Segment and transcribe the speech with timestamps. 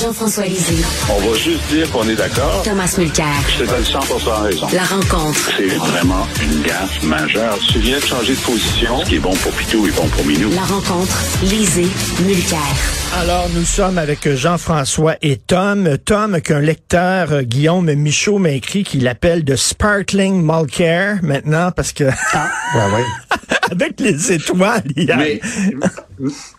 [0.00, 0.82] Jean-François Lisée.
[1.10, 2.62] On va juste dire qu'on est d'accord.
[2.64, 3.26] Thomas Mulcair.
[3.48, 3.98] Je te donne 100
[4.42, 4.66] raison.
[4.72, 5.50] La rencontre.
[5.58, 7.58] C'est vraiment une gaffe majeure.
[7.70, 8.98] Tu viens de changer de position.
[9.00, 10.50] Ce qui est bon pour Pitou est bon pour Minou.
[10.54, 11.18] La rencontre.
[11.42, 11.88] Lisée.
[12.24, 12.58] Mulcair.
[13.20, 15.98] Alors, nous sommes avec Jean-François et Tom.
[16.02, 21.92] Tom, qu'un lecteur, euh, Guillaume Michaud, m'a écrit qu'il appelle de Sparkling Mulcair maintenant parce
[21.92, 22.04] que...
[22.32, 23.04] Ah, ouais, ouais.
[23.70, 25.16] avec les étoiles, hier.
[25.16, 25.40] Mais,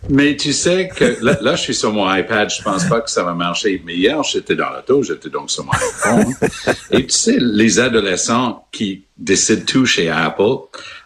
[0.10, 3.10] mais tu sais que là, là, je suis sur mon iPad, je pense pas que
[3.10, 3.82] ça va marcher.
[3.86, 6.34] Mais hier, j'étais dans l'auto, j'étais donc sur mon iPhone.
[6.92, 10.58] et tu sais, les adolescents qui décident tout chez Apple,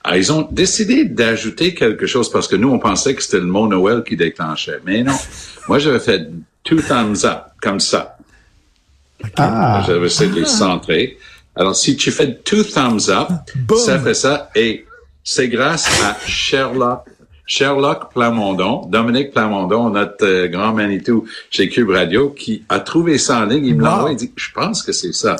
[0.03, 3.45] ah, ils ont décidé d'ajouter quelque chose parce que nous, on pensait que c'était le
[3.45, 4.79] mot Noël qui déclenchait.
[4.85, 5.17] Mais non.
[5.67, 6.29] Moi, j'avais fait
[6.63, 8.17] two thumbs up, comme ça.
[9.37, 9.83] Ah.
[9.87, 11.17] J'avais essayé de les centrer.
[11.55, 13.77] Alors, si tu fais two thumbs up, Boom.
[13.77, 14.49] ça fait ça.
[14.55, 14.85] Et
[15.23, 17.05] c'est grâce à Sherlock,
[17.47, 23.39] Sherlock Plamondon, Dominique Plamondon, notre euh, grand Manitou chez Cube Radio, qui a trouvé ça
[23.41, 23.65] en ligne.
[23.65, 23.95] Il me l'a Wow.
[23.97, 25.35] envoyé, il dit, je pense que c'est ça.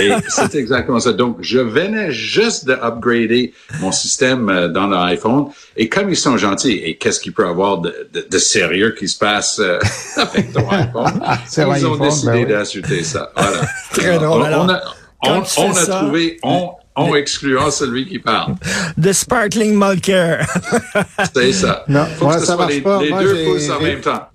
[0.00, 1.12] Et c'est exactement ça.
[1.12, 5.46] Donc, je venais juste de upgrader mon système euh, dans l'iPhone.
[5.76, 8.94] Et comme ils sont gentils, et qu'est-ce qu'il peut y avoir de, de, de sérieux
[8.98, 9.78] qui se passe euh,
[10.16, 11.20] avec ton iPhone?
[11.56, 12.46] Ils ont iPhone, décidé ben oui.
[12.46, 13.30] d'ajouter ça.
[13.36, 13.60] Voilà.
[13.92, 14.42] Très drôle.
[14.42, 14.80] On, Alors, on a,
[15.22, 15.44] on, a
[15.74, 18.54] ça- trouvé, on, on excluant celui qui parle.
[18.96, 20.46] De Sparkling Mulcair.
[21.34, 21.84] C'est ça.
[21.88, 23.02] Non, Faut moi, que ce ça soit marche les, pas.
[23.02, 24.28] les Moi, deux pouces en même temps.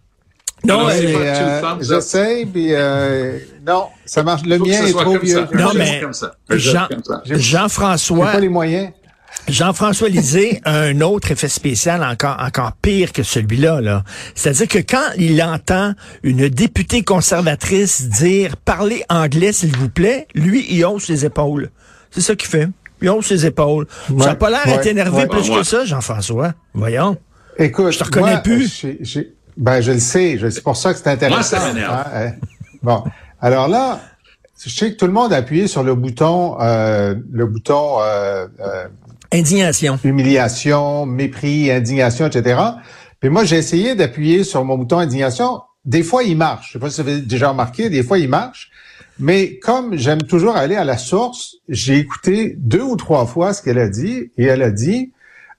[0.66, 1.62] non, Non, euh.
[1.82, 4.44] J'essaie, puis euh, non, ça marche.
[4.46, 5.34] Le Faut mien est trop vieux.
[5.36, 5.50] ça.
[5.54, 6.02] Non, mais
[6.52, 6.88] Jean-
[7.26, 8.90] Jean-François, pas les moyens.
[9.48, 13.82] Jean-François Lisée a un autre effet spécial encore, encore pire que celui-là.
[13.82, 14.04] Là.
[14.36, 20.66] C'est-à-dire que quand il entend une députée conservatrice dire «Parlez anglais, s'il vous plaît», lui,
[20.70, 21.70] il hausse les épaules.
[22.12, 22.68] C'est ça qu'il fait.
[23.02, 23.88] Il hausse les épaules.
[24.08, 25.28] ça n'a Ouais, pas l'air ouais, d'être énervé ouais.
[25.28, 25.58] plus Ouais.
[25.58, 26.54] que ça, Jean-François.
[26.74, 27.18] Voyons.
[27.58, 28.86] Écoute, Je te reconnais moi, plus.
[29.58, 30.38] ben, je le sais.
[30.52, 31.36] C'est pour ça que c'est intéressant.
[31.38, 31.92] Moi, ça m'énerve.
[31.94, 32.32] hein, hein.
[32.84, 33.04] Bon,
[33.42, 34.00] alors là,
[34.64, 38.48] je sais que tout le monde a appuyé sur le bouton, euh, le bouton euh,
[38.60, 38.88] euh,
[39.34, 39.98] Indignation.
[40.04, 42.60] humiliation, mépris, indignation, etc.
[43.20, 45.62] Puis moi, j'ai essayé d'appuyer sur mon bouton indignation.
[45.86, 46.68] Des fois, il marche.
[46.68, 48.70] Je sais pas si vous avez déjà remarqué, des fois, il marche.
[49.22, 53.62] Mais comme j'aime toujours aller à la source, j'ai écouté deux ou trois fois ce
[53.62, 55.12] qu'elle a dit et elle a dit,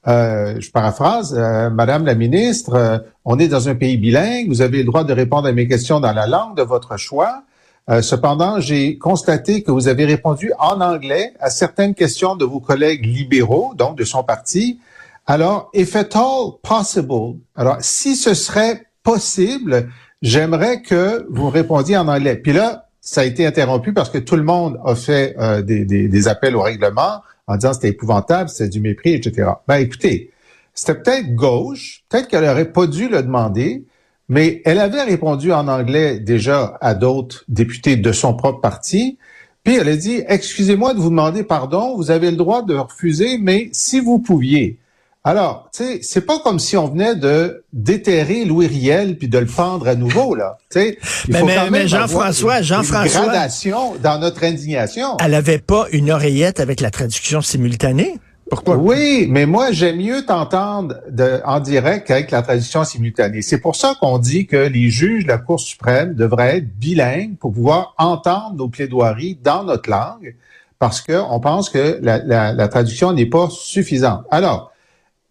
[0.09, 4.63] euh, je paraphrase, euh, Madame la ministre, euh, on est dans un pays bilingue, vous
[4.63, 7.45] avez le droit de répondre à mes questions dans la langue de votre choix.
[7.89, 12.59] Euh, cependant, j'ai constaté que vous avez répondu en anglais à certaines questions de vos
[12.59, 14.81] collègues libéraux, donc de son parti.
[15.27, 19.89] Alors, if at all possible, alors si ce serait possible,
[20.21, 22.35] j'aimerais que vous répondiez en anglais.
[22.35, 25.85] Puis là, ça a été interrompu parce que tout le monde a fait euh, des,
[25.85, 29.51] des- des appels au règlement en disant c'était épouvantable, c'était du mépris, etc.
[29.69, 30.31] Ben écoutez,
[30.73, 33.85] c'était peut-être gauche, peut-être qu'elle aurait pas dû le demander,
[34.29, 39.19] mais elle avait répondu en anglais déjà à d'autres députés de son propre parti.
[39.65, 43.37] Puis elle a dit, excusez-moi de vous demander pardon, vous avez le droit de refuser,
[43.39, 44.79] mais si vous pouviez.
[45.25, 49.39] Alors, tu sais, c'est pas comme si on venait de déterrer Louis Riel puis de
[49.39, 50.59] le pendre à nouveau, là.
[50.69, 55.17] Tu sais, il Mais- faut mais- quand mais même Jean-François, Jean-François- gradation dans notre indignation.
[55.25, 58.19] Elle avait pas une oreillette avec la traduction simultanée?
[58.51, 58.77] Pourquoi?
[58.77, 63.43] Oui, mais moi, j'aime mieux t'entendre de- en direct qu'avec la traduction simultanée.
[63.43, 67.37] C'est pour ça qu'on dit que les juges de la Cour suprême devraient être bilingues
[67.39, 70.35] pour pouvoir entendre nos plaidoiries dans notre langue,
[70.81, 74.25] parce qu'on pense que la, la- la traduction n'est pas suffisante.
[74.33, 74.72] Alors,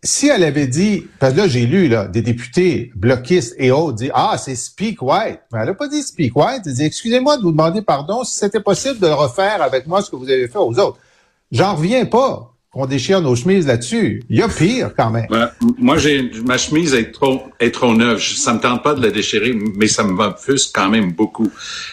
[0.04, 3.98] si elle avait dit, parce que là, j'ai lu là, des députés bloquistes et autres
[3.98, 5.42] dire Ah, c'est speak white.
[5.54, 6.64] Mais elle n'a pas dit speak white.
[6.66, 10.10] Elle dit Excusez-moi de vous demander pardon si c'était possible de refaire avec moi ce
[10.10, 10.98] que vous avez fait aux autres.
[11.52, 14.24] J'en reviens pas qu'on déchire nos chemises là-dessus.
[14.30, 15.28] Il y a pire quand même.
[15.30, 15.46] Ouais,
[15.78, 18.20] moi, j'ai ma chemise est trop est trop neuve.
[18.20, 21.52] Ça me tente pas de la déchirer, mais ça me m'offusque quand même beaucoup.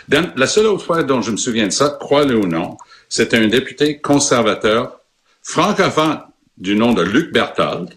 [0.08, 2.78] La seule autre fois dont je me souviens de ça, crois-le ou non,
[3.10, 5.00] c'était un député conservateur
[5.42, 6.20] francophone
[6.60, 7.90] du nom de Luc Berthold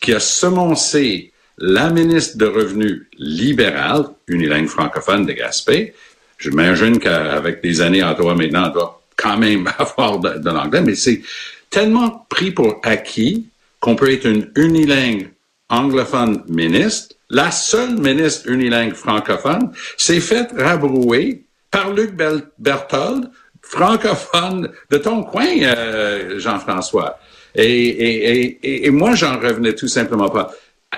[0.00, 5.94] qui a semoncé la ministre de Revenus libérale, unilingue francophone de Gaspé.
[6.38, 10.94] J'imagine qu'avec des années en droit maintenant, on doit quand même avoir de, l'anglais, mais
[10.94, 11.22] c'est
[11.68, 13.48] tellement pris pour acquis
[13.80, 15.30] qu'on peut être une unilingue
[15.68, 17.14] anglophone ministre.
[17.28, 22.12] La seule ministre unilingue francophone s'est faite rabrouer par Luc
[22.58, 27.18] Berthold, francophone de ton coin, euh, Jean-François.
[27.54, 30.52] Et, et, et, et- et moi, j'en revenais tout simplement pas.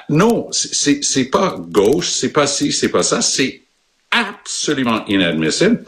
[0.08, 3.62] Non, c'est c'est pas gauche, c'est pas ci, c'est pas ça, c'est
[4.10, 5.84] absolument inadmissible.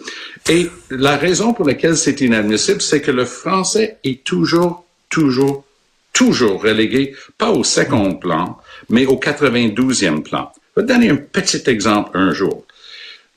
[0.49, 5.65] Et la raison pour laquelle c'est inadmissible, c'est que le français est toujours, toujours,
[6.13, 10.53] toujours relégué, pas au second plan, mais au 92e plan.
[10.77, 12.65] Je vais te donner un petit exemple un jour.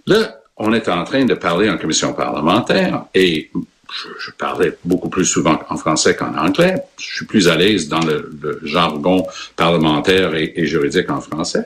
[0.08, 3.50] Là, on est en train de parler en commission parlementaire et
[3.92, 6.76] je, parlais beaucoup plus souvent en français qu'en anglais.
[7.00, 11.66] Je suis plus à l'aise dans le, jargon parlementaire et, juridique en français.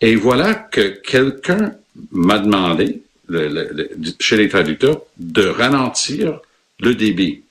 [0.00, 1.74] Et voilà que quelqu'un
[2.12, 3.02] m'a demandé,
[4.18, 6.40] chez les traducteurs, de ralentir
[6.80, 7.42] le débit.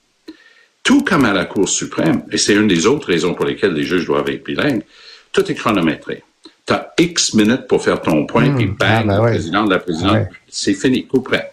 [0.82, 3.84] Tout comme à la Cour suprême, et c'est une des autres raisons pour lesquelles les
[3.84, 4.82] juges doivent être bilingues,
[5.32, 6.22] tout est chronométré.
[6.66, 8.56] Tu as X minutes pour faire ton point, mmh.
[8.56, 11.52] puis bang, ah, ben le président de la présidente, c'est fini, coup près.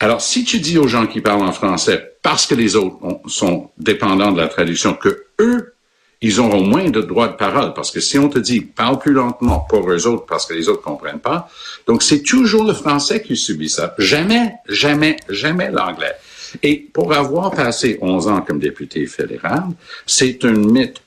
[0.00, 3.70] Alors, si tu dis aux gens qui parlent en français, parce que les autres sont
[3.78, 5.74] dépendants de la traduction, que eux,
[6.20, 9.12] ils auront moins de droits de parole, parce que si on te dit parle plus
[9.12, 11.48] lentement pour eux autres parce que les autres comprennent pas,
[11.86, 13.94] donc c'est toujours le français qui subit ça.
[13.98, 16.14] Jamais, jamais, jamais l'anglais.
[16.62, 19.64] Et pour avoir passé 11 ans comme député fédéral,
[20.06, 21.00] c'est un mythe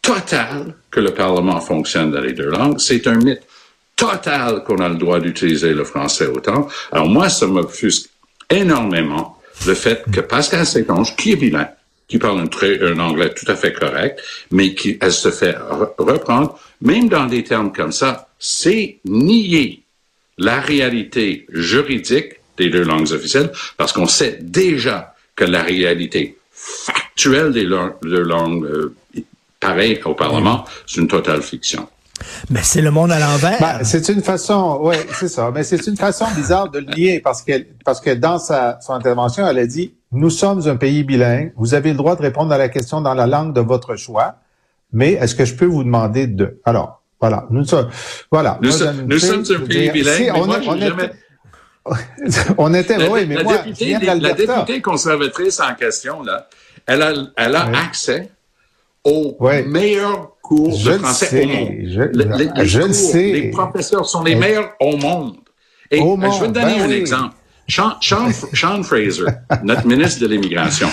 [0.00, 2.78] total que le Parlement fonctionne dans les deux langues.
[2.78, 3.42] C'est un mythe
[3.96, 6.68] total qu'on a le droit d'utiliser le français autant.
[6.90, 8.10] Alors moi, ça m'offusque
[8.50, 11.68] énormément le fait que Pascal Sétange, qui est bilingue,
[12.08, 14.20] qui parle un anglais tout à fait correct,
[14.50, 15.56] mais qui elle se fait
[15.98, 19.82] reprendre, même dans des termes comme ça, c'est nier
[20.36, 27.52] la réalité juridique des deux langues officielles, parce qu'on sait déjà que la réalité factuelle
[27.52, 28.94] des deux langues euh,
[29.58, 31.88] pareilles au Parlement, c'est une totale fiction.
[32.50, 33.58] Mais c'est le monde à l'envers.
[33.60, 35.50] Ben, c'est une façon, oui, c'est ça.
[35.52, 37.52] Mais c'est une façon bizarre de le lier parce que
[37.84, 41.52] parce que dans sa son intervention, elle a dit nous sommes un pays bilingue.
[41.56, 44.36] Vous avez le droit de répondre à la question dans la langue de votre choix.
[44.92, 47.88] Mais est-ce que je peux vous demander de Alors voilà, nous sommes
[48.30, 48.58] voilà.
[48.62, 50.32] Nous, sommes, un pays bilingue.
[50.34, 51.10] on, moi, on, jamais...
[52.58, 56.48] on était, oui, mais la moi, députée, la députée conservatrice en question là,
[56.86, 58.30] elle a, elle a accès
[59.02, 61.70] au meilleur cours de français au monde.
[61.84, 63.32] Je, je le sais.
[63.32, 65.36] Les professeurs sont les meilleurs au monde.
[65.90, 67.34] Et je vais te donner ben un exemple.
[67.66, 69.24] Sean, Sean, Fraser,
[69.62, 70.88] notre ministre de l'Immigration,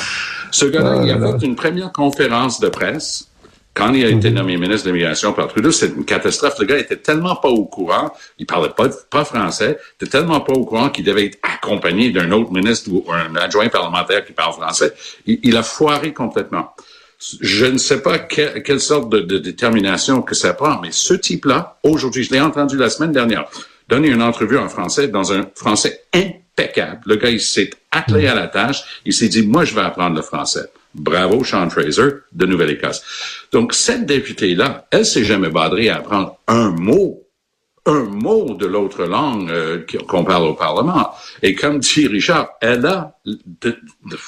[0.52, 3.28] ce gars-là, il a fait une première conférence de presse
[3.74, 4.36] quand il a été mhm.
[4.36, 6.56] nommé ministre de l'Immigration par Trudeau, c'est une catastrophe.
[6.60, 10.42] Le gars était tellement pas au courant, il parlait pas, pas français, il était tellement
[10.42, 14.34] pas au courant qu'il devait être accompagné d'un autre ministre ou un adjoint parlementaire qui
[14.34, 14.94] parle français.
[15.26, 16.74] il a foiré complètement.
[17.40, 22.24] Je ne sais pas quelle sorte de, détermination que ça prend, mais ce type-là, aujourd'hui,
[22.24, 23.48] je l'ai entendu la semaine dernière,
[23.88, 27.02] donner une entrevue en français dans un français impeccable.
[27.06, 29.02] Le gars, il s'est attelé à la tâche.
[29.06, 30.72] Il s'est dit, moi, je vais apprendre le français.
[30.96, 33.04] Bravo, Sean Fraser, de Nouvelle-Écosse.
[33.52, 37.21] Donc, cette députée-là, elle s'est jamais badrée à apprendre un mot
[37.86, 41.12] un mot de l'autre langue euh, qu'on parle au Parlement.
[41.42, 43.76] Et comme dit Richard, elle a de,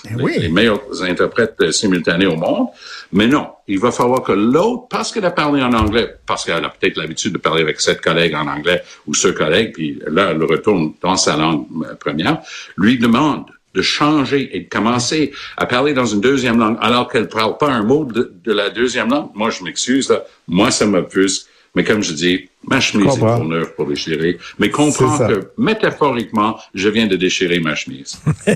[0.05, 2.69] eh les, meilleurs interprètes euh, simultanés au monde,
[3.11, 6.65] mais non, il va falloir que l'autre, parce qu'elle a parlé en anglais, parce qu'elle
[6.65, 10.31] a peut-être l'habitude de parler avec sept collègues en anglais ou ce collègue, puis là,
[10.31, 12.41] elle retourne dans sa langue euh, première,
[12.75, 13.45] lui demande
[13.75, 17.57] de changer et de commencer à parler dans une deuxième langue alors qu'elle ne parle
[17.57, 19.29] pas un mot de, de, la deuxième langue.
[19.33, 20.13] Moi, je m'excuse,
[20.47, 24.37] moi, ça m'offusque mais comme je dis, ma chemise est trop neuve pour déchirer.
[24.59, 28.19] Mais comprends que, métaphoriquement, je viens de déchirer ma chemise.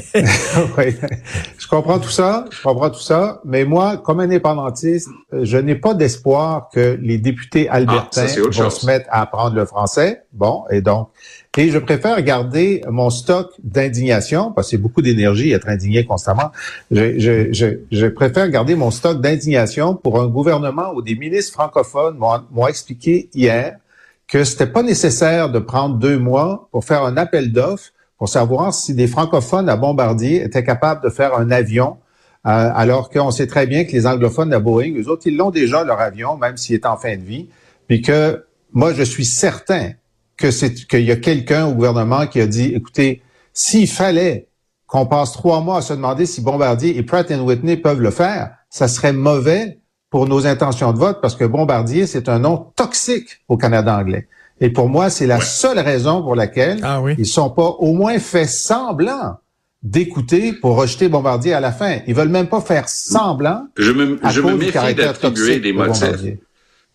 [0.77, 0.95] oui.
[1.57, 2.45] Je comprends tout ça.
[2.51, 3.41] Je comprends tout ça.
[3.45, 8.85] Mais moi, comme indépendantiste, je n'ai pas d'espoir que les députés ah, albertains vont se
[8.85, 10.23] mettre à apprendre le français.
[10.33, 10.63] Bon.
[10.71, 11.09] Et donc,
[11.57, 16.51] et je préfère garder mon stock d'indignation, parce que c'est beaucoup d'énergie être indigné constamment.
[16.91, 21.53] Je, je, je, je, préfère garder mon stock d'indignation pour un gouvernement où des ministres
[21.53, 23.77] francophones m'ont expliqué hier
[24.27, 28.73] que c'était pas nécessaire de prendre deux mois pour faire un appel d'offres pour savoir
[28.73, 31.97] si des francophones à Bombardier étaient capables de faire un avion,
[32.45, 35.51] euh, alors qu'on sait très bien que les anglophones à Boeing, eux autres, ils l'ont
[35.51, 37.47] déjà leur avion, même s'il est en fin de vie,
[37.87, 38.43] puis que
[38.73, 39.91] moi, je suis certain
[40.35, 43.21] que c'est qu'il y a quelqu'un au gouvernement qui a dit, écoutez,
[43.53, 44.47] s'il fallait
[44.87, 48.55] qu'on passe trois mois à se demander si Bombardier et Pratt Whitney peuvent le faire,
[48.69, 49.79] ça serait mauvais
[50.09, 54.27] pour nos intentions de vote parce que Bombardier, c'est un nom toxique au Canada anglais.
[54.59, 58.17] Et pour moi, c'est la seule raison pour laquelle ah ils sont pas au moins
[58.19, 59.37] fait semblant
[59.83, 61.99] d'écouter pour rejeter Bombardier à la fin.
[62.07, 63.67] Ils veulent même pas faire semblant.
[63.77, 66.37] Je me, je me méfie d'attribuer des motifs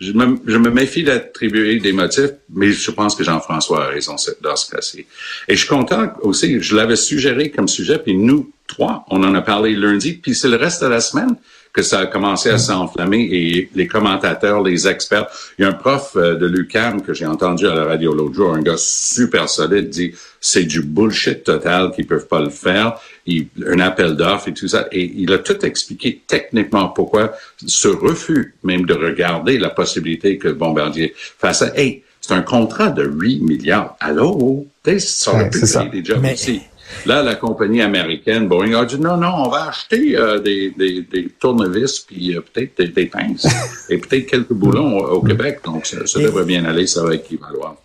[0.03, 4.17] je me, je me méfie d'attribuer des motifs, mais je pense que Jean-François a raison
[4.41, 5.07] dans ce cas-ci.
[5.47, 9.35] Et je suis content aussi, je l'avais suggéré comme sujet, puis nous trois, on en
[9.35, 11.37] a parlé lundi, puis c'est le reste de la semaine
[11.73, 15.27] que ça a commencé à s'enflammer et les commentateurs, les experts.
[15.59, 18.35] Il y a un prof euh, de l'UCAM que j'ai entendu à la radio l'autre
[18.35, 22.99] jour, un gars super solide, dit c'est du bullshit total qu'ils peuvent pas le faire.
[23.27, 24.87] Il, un appel d'offres et tout ça.
[24.93, 27.33] Et il a tout expliqué techniquement pourquoi
[27.67, 31.73] ce refus même de regarder la possibilité que Bombardier fasse ça.
[31.77, 33.97] Hey, C'est un contrat de 8 milliards.
[33.99, 34.67] Allô?
[34.99, 36.61] Ça aurait Ouais, pu créer des jobs Mais- aussi.
[37.07, 41.03] Là, la compagnie américaine, Boeing, a dit non, non, on va acheter euh, des, des,
[41.03, 43.47] des tournevis, puis euh, peut-être des, des pinces,
[43.91, 45.61] et peut-être quelques boulons au, au Québec.
[45.65, 47.77] Donc, ça, ça devrait bien aller, ça va équivaloir.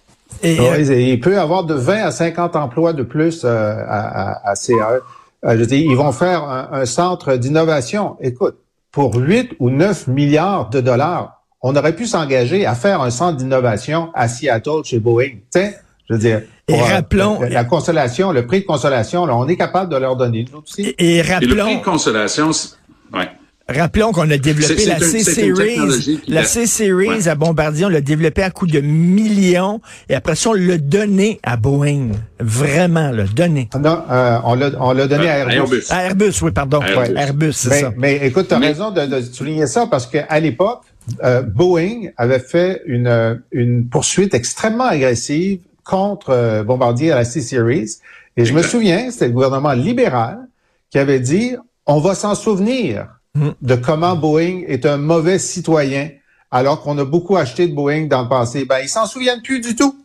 [0.43, 3.47] Et, Ouais, euh, il peut y avoir de 20 à 50 emplois de plus euh,
[3.87, 5.01] à, à, à CAE.
[5.45, 8.17] Euh, je veux dire, ils vont faire un, un centre d'innovation.
[8.21, 8.55] Écoute,
[8.91, 13.37] pour 8 ou 9 milliards de dollars, on aurait pu s'engager à faire un centre
[13.37, 15.37] d'innovation à Seattle chez Boeing.
[15.51, 15.77] Tu sais,
[16.09, 19.57] je veux dire, Et rappelons- la, la consolation, le prix de consolation, là, on est
[19.57, 20.81] capable de leur donner nous aussi.
[20.81, 22.75] et, et Et le prix rappelons, de consolation, c'est-
[23.13, 23.29] ouais.
[23.69, 26.19] rappelons qu'on a développé C'est- c'est la C-Series.
[26.27, 27.27] La C-Series Ouais.
[27.27, 29.81] à Bombardier, on l'a développé à coût de millions.
[30.09, 32.11] Et après ça, on l'a donné à Boeing.
[32.39, 33.69] Vraiment, le donné.
[33.79, 35.55] Non, euh, on l'a on l'a donné à Euh, Airbus.
[35.57, 35.83] Airbus.
[35.89, 36.81] À Airbus, oui, pardon.
[36.81, 37.13] Airbus.
[37.13, 37.93] Ouais, Airbus, c'est mais, ça.
[37.97, 40.81] mais écoute, tu as Mais- raison de, de souligner ça parce qu'à l'époque,
[41.23, 47.97] euh, Boeing avait fait une, une poursuite extrêmement agressive contre euh, Bombardier à la C-Series.
[48.35, 50.47] Et je me souviens, c'était le gouvernement libéral
[50.91, 53.49] qui avait dit, on va s'en souvenir Mm.
[53.61, 56.09] de comment Boeing est un mauvais citoyen
[56.49, 58.65] alors qu'on a beaucoup acheté de Boeing dans le passé.
[58.65, 59.95] Ben, ils s'en souviennent plus du tout.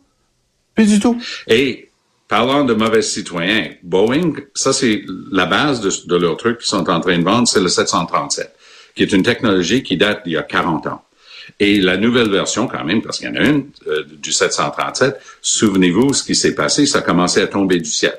[0.75, 1.19] Plus du tout.
[1.47, 1.89] Et
[2.27, 6.89] parlant de mauvais citoyens, Boeing, ça c'est la base de, de leur truc qu'ils sont
[6.89, 8.53] en train de vendre, c'est le 737,
[8.95, 11.01] qui est une technologie qui date d'il y a 40 ans.
[11.59, 15.19] Et la nouvelle version, quand même, parce qu'il y en a une, euh, du 737,
[15.41, 18.17] souvenez-vous ce qui s'est passé, ça a commencé à tomber du ciel.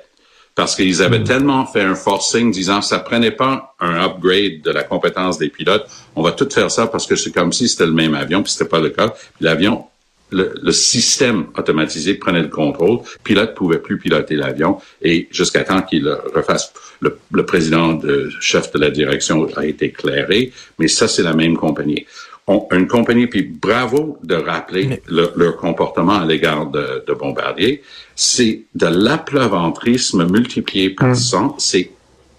[0.55, 4.85] Parce qu'ils avaient tellement fait un forcing disant ça prenait pas un upgrade de la
[4.85, 5.87] compétence des pilotes.
[6.15, 8.53] On va tout faire ça parce que c'est comme si c'était le même avion, puis
[8.53, 9.13] c'était pas le cas.
[9.41, 9.87] L'avion,
[10.31, 12.99] le, le système automatisé prenait le contrôle.
[12.99, 16.73] Le pilote pouvait plus piloter l'avion et jusqu'à temps qu'il le refasse.
[17.01, 21.35] Le, le président, de, chef de la direction a été éclairé, mais ça c'est la
[21.35, 22.07] même compagnie.
[22.73, 27.83] Une compagnie, puis bravo de rappeler le- leur comportement à l'égard de, de Bombardier.
[28.15, 31.57] C'est de l'apleuventrisme multiplié par 100.
[31.59, 31.91] C'est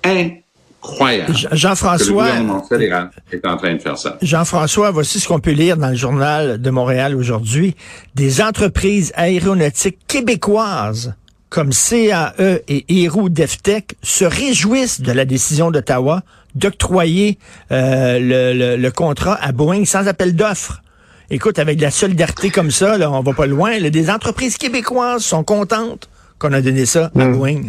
[0.03, 1.33] incroyable.
[1.51, 4.17] Jean-François, gouvernement fédéral est en train de faire ça.
[4.21, 7.75] Jean-François, voici ce qu'on peut lire dans le journal de Montréal aujourd'hui.
[8.13, 11.15] Des entreprises aéronautiques québécoises
[11.49, 12.33] comme CAE
[12.67, 16.21] et Héroux Deftech se réjouissent de la décision d'Ottawa
[16.55, 17.37] d'octroyer
[17.71, 20.81] euh, le, le- le contrat à Boeing sans appel d'offres.
[21.29, 23.77] Écoute, avec de la solidarité comme ça, là, on va pas loin.
[23.79, 23.89] là.
[23.89, 26.07] des entreprises québécoises sont contentes
[26.39, 27.61] qu'on a donné ça à Boeing.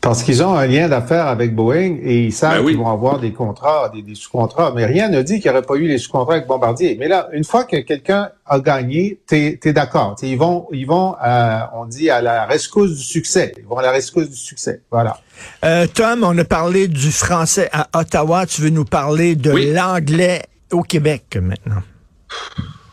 [0.00, 2.72] Parce qu'ils ont un lien d'affaires avec Boeing et ils savent Ben oui.
[2.72, 4.72] qu'ils vont avoir des contrats, des, des sous-contrats.
[4.74, 6.96] Mais rien ne dit qu'il n'y aurait pas eu les sous-contrats avec Bombardier.
[6.98, 10.14] Mais là, une fois que quelqu'un a gagné, t'es es, d'accord.
[10.22, 13.52] Ils vont, ils vont, euh, on dit à la rescousse du succès.
[13.58, 14.82] Ils vont à la rescousse du succès.
[14.90, 15.18] Voilà.
[15.64, 18.46] Euh, Tom, on a parlé du français à Ottawa.
[18.46, 19.72] Tu veux nous parler de Oui.
[19.72, 21.82] l'anglais au Québec maintenant?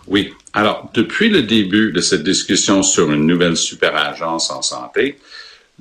[0.07, 0.33] Oui.
[0.53, 5.17] Alors, depuis le début de cette discussion sur une nouvelle super agence en santé,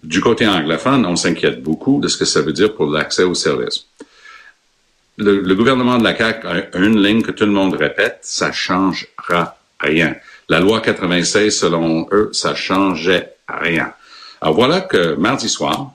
[0.04, 3.34] du côté anglophone, on s'inquiète beaucoup de ce que ça veut dire pour l'accès aux
[3.34, 3.86] services.
[5.16, 8.52] Le, le gouvernement de la CAQ a une ligne que tout le monde répète, ça
[8.52, 10.16] changera rien.
[10.48, 13.92] La loi 96, selon eux, ça changeait rien.
[14.40, 15.94] Alors voilà que mardi soir,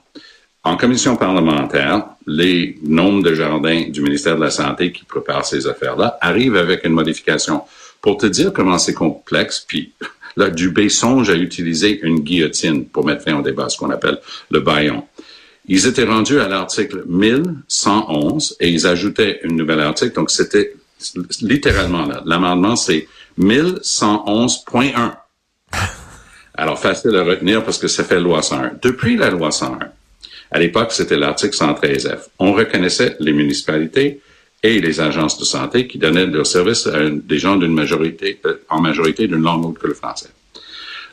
[0.64, 5.66] en commission parlementaire, les nombres de jardins du ministère de la Santé qui prépare ces
[5.66, 7.62] affaires-là arrivent avec une modification.
[8.02, 9.92] Pour te dire comment c'est complexe, puis
[10.36, 14.18] là, Dubé songe à utiliser une guillotine pour mettre fin au débat, ce qu'on appelle
[14.50, 15.04] le baillon.
[15.66, 20.14] Ils étaient rendus à l'article 1111 et ils ajoutaient une nouvelle article.
[20.14, 20.74] Donc, c'était
[21.40, 22.22] littéralement là.
[22.26, 23.06] L'amendement, c'est
[23.38, 25.14] 1111.1.
[26.54, 28.72] Alors, facile à retenir parce que ça fait loi 101.
[28.82, 29.78] Depuis la loi 101,
[30.50, 32.18] à l'époque, c'était l'article 113F.
[32.38, 34.20] On reconnaissait les municipalités
[34.62, 38.56] et les agences de santé qui donnaient leurs services à des gens d'une majorité, euh,
[38.68, 40.28] en majorité d'une langue autre que le français.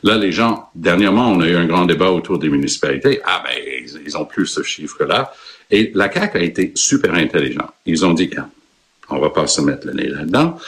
[0.02, 3.20] Là, les gens, dernièrement, on a eu un grand débat autour des municipalités.
[3.24, 3.54] Ah, ben,
[4.06, 5.32] ils, ont plus ce chiffre-là.
[5.70, 7.68] Et la CAQ a été super intelligent.
[7.84, 8.48] Ils ont dit, Ah,
[9.10, 10.58] on va pas se mettre le nez là-dedans.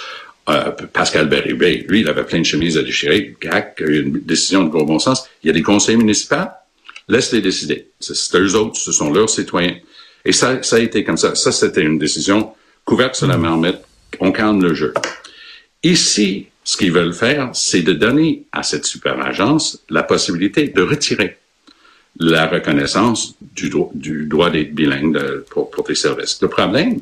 [0.48, 3.36] Euh, Pascal Berrubé, lui, il avait plein de chemises à déchirer.
[3.78, 5.28] Eu une décision de gros bon sens.
[5.44, 6.48] Il y a des conseils municipaux.
[7.08, 7.88] Laisse-les décider.
[8.00, 9.76] C'est eux autres, ce sont leurs citoyens.
[10.24, 11.34] Et ça, ça a été comme ça.
[11.34, 12.52] Ça, c'était une décision
[12.84, 13.78] couverte sur la marmite.
[14.20, 14.92] On calme le jeu.
[15.82, 20.82] Ici, ce qu'ils veulent faire, c'est de donner à cette super agence la possibilité de
[20.82, 21.38] retirer
[22.18, 26.38] la reconnaissance du droit d'être bilingue de- pour, pour tes services.
[26.42, 27.00] Le problème,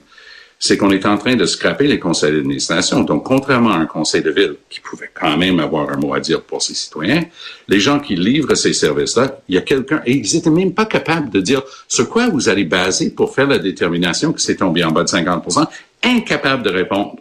[0.58, 3.02] c'est qu'on est en train de scraper les conseils d'administration.
[3.02, 6.20] Donc, contrairement à un conseil de ville qui pouvait quand même avoir un mot à
[6.20, 7.24] dire pour ses citoyens,
[7.68, 10.86] les gens qui livrent ces services-là, il y a quelqu'un, et ils étaient même pas
[10.86, 14.82] capables de dire sur quoi vous allez baser pour faire la détermination que c'est tombé
[14.82, 15.66] en bas de 50%
[16.02, 17.16] incapables de répondre.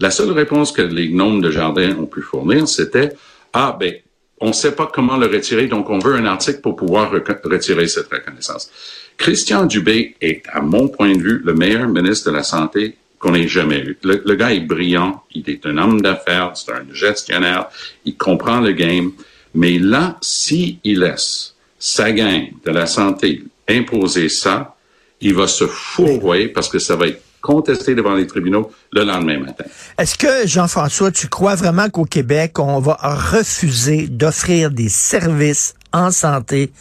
[0.00, 3.12] La seule réponse que les gnomes de jardin ont pu fournir, c'était
[3.52, 3.94] ah, ben,
[4.40, 7.86] on ne sait pas comment le retirer, donc on veut un article pour pouvoir retirer
[7.86, 8.70] cette reconnaissance.
[9.16, 13.34] Christian Dubé est, à mon point de vue, le meilleur ministre de la Santé qu'on
[13.34, 13.98] ait jamais eu.
[14.02, 17.68] Le, gars est brillant, il est un homme d'affaires, c'est un gestionnaire,
[18.04, 19.12] il comprend le game,
[19.54, 24.76] mais là, s'il laisse sa gang de la santé imposer ça,
[25.20, 29.38] il va se fourvoyer parce que ça va être contesté devant les tribunaux le lendemain
[29.38, 29.64] matin.
[29.98, 36.10] Est-ce que, Jean-François, tu crois vraiment qu'au Québec, on va refuser d'offrir des services en
[36.10, 36.72] santé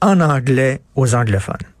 [0.00, 1.71] en anglais aux anglophones?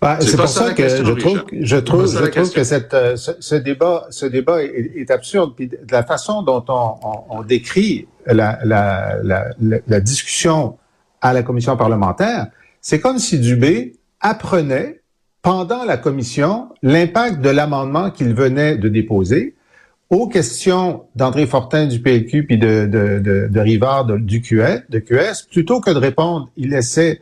[0.00, 3.54] Ben, c'est pour ça, que je trouve, je trouve, je trouve que cette, euh, ce,
[3.56, 5.54] débat, ce débat est, absurde.
[5.56, 6.94] Puis de la façon dont on,
[7.30, 10.78] on, décrit la, la, la, la, discussion
[11.20, 12.46] à la commission parlementaire,
[12.80, 15.00] c'est comme si Dubé apprenait
[15.42, 19.56] pendant la commission l'impact de l'amendement qu'il venait de déposer
[20.10, 24.98] aux questions d'André Fortin du PLQ puis de, de, de, de Rivard du QS, de
[25.00, 27.20] QS, plutôt que de répondre, il laissait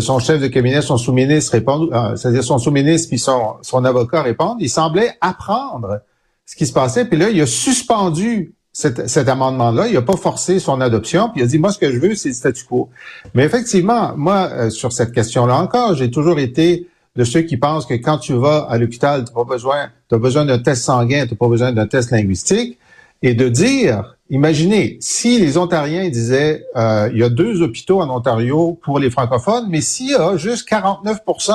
[0.00, 4.22] son chef de cabinet, son sous-ministre répondre, euh, c'est-à-dire son sous-ministre puis son, son avocat
[4.22, 4.56] répondre.
[4.60, 6.00] Il semblait apprendre
[6.46, 7.04] ce qui se passait.
[7.04, 9.88] Puis là, il a suspendu cet, cet amendement-là.
[9.88, 11.28] Il n'a pas forcé son adoption.
[11.30, 12.88] Puis il a dit, moi, ce que je veux, c'est le statu quo.
[13.34, 17.86] Mais effectivement, moi, euh, sur cette question-là encore, j'ai toujours été de ceux qui pensent
[17.86, 21.26] que quand tu vas à l'hôpital, tu n'as pas besoin, as besoin d'un test sanguin,
[21.26, 22.78] tu n'as pas besoin d'un test linguistique.
[23.24, 28.08] Et de dire Imaginez, si les Ontariens disaient, euh, il y a deux hôpitaux en
[28.08, 31.52] Ontario pour les francophones, mais s'il y a juste 49%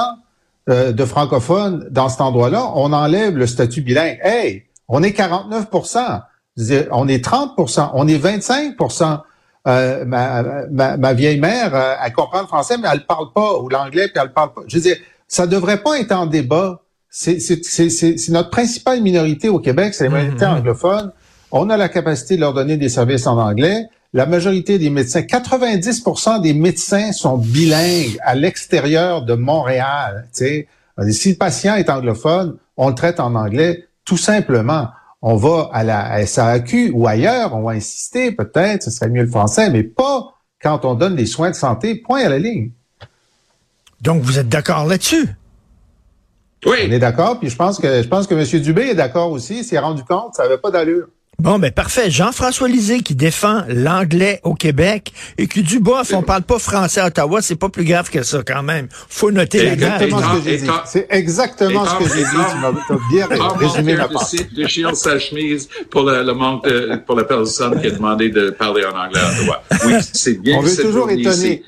[0.69, 4.19] euh, de francophones dans cet endroit-là, on enlève le statut bilingue.
[4.21, 6.21] Hey, on est 49%
[6.91, 8.75] on est 30% on est 25
[9.67, 13.69] euh, ma, ma, vieille mère, euh, elle comprend le français, mais elle parle pas, ou
[13.69, 14.61] l'anglais, puis elle parle pas.
[14.67, 14.97] Je veux dire,
[15.27, 16.81] ça devrait pas être en débat.
[17.09, 17.37] C'est
[18.29, 20.59] notre principale minorité au Québec, c'est la minorité mm-hmm.
[20.59, 21.11] anglophone.
[21.51, 23.87] On a la capacité de leur donner des services en anglais.
[24.13, 30.27] La majorité des médecins, 90% des médecins sont bilingues à l'extérieur de Montréal.
[30.31, 30.65] Si
[30.97, 34.89] le patient est anglophone, on le traite en anglais tout simplement.
[35.21, 39.29] On va à la SAQ ou ailleurs, on va insister peut-être, ce serait mieux le
[39.29, 42.71] français, mais pas quand on donne des soins de santé, point à la ligne.
[44.01, 45.27] Donc, vous êtes d'accord là-dessus?
[46.65, 46.77] Oui.
[46.87, 48.61] On est d'accord, puis je pense que je pense que M.
[48.61, 51.07] Dubé est d'accord aussi, s'est rendu compte, ça n'avait pas d'allure.
[51.39, 52.11] Bon, ben parfait.
[52.11, 56.99] Jean-François Lisée qui défend l'anglais au Québec et qui dit bof, on parle pas français
[56.99, 58.89] à Ottawa, c'est pas plus grave que ça quand même.
[59.07, 60.69] Faut noter la exactement ce que j'ai dit.
[60.85, 62.29] C'est exactement ce que j'ai dit.
[62.29, 62.73] Tu m'as
[63.09, 64.29] bien résumé ma part.
[64.53, 68.49] Déchire sa chemise pour le, le manque de, pour la personne qui a demandé de
[68.49, 69.63] parler en anglais à Ottawa.
[69.85, 70.57] Oui, c'est bien.
[70.57, 71.63] On veut toujours étonner.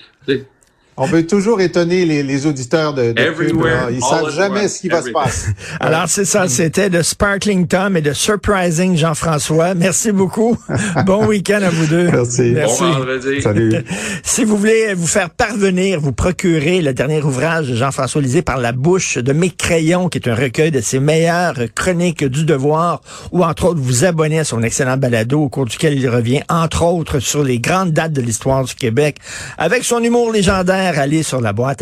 [1.04, 5.02] On veut toujours étonner les, auditeurs de, de Everywhere, Ils savent jamais ce qui va
[5.02, 5.50] se passer.
[5.80, 6.48] Alors, c'est ça.
[6.48, 9.74] C'était de Sparkling Tom et de Surprising Jean-François.
[9.74, 10.56] Merci beaucoup.
[11.08, 12.12] bon week-end à vous deux.
[12.12, 12.52] Merci.
[12.54, 12.84] Merci.
[12.84, 13.74] Bon Salut.
[14.24, 18.60] si vous voulez vous faire parvenir, vous procurer le dernier ouvrage de Jean-François Lisée par
[18.60, 23.02] la bouche de mes crayons, qui est un recueil de ses meilleures chroniques du devoir,
[23.32, 26.84] ou entre autres vous abonner à son excellent balado au cours duquel il revient, entre
[26.84, 29.18] autres, sur les grandes dates de l'histoire du Québec,
[29.58, 31.82] avec son humour légendaire aller sur la boîte